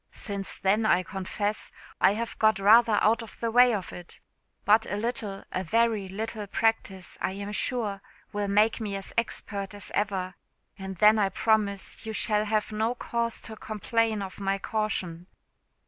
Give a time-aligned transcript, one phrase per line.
[0.13, 4.19] Since then, I confess I have got rather out of the way of it;
[4.65, 8.01] but a little, a very little practice, I am sure,
[8.33, 10.33] will make me as expert as ever;
[10.75, 15.27] and then I promise you shall have no cause to complain of my caution."